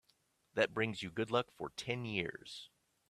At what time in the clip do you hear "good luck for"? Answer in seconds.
1.11-1.69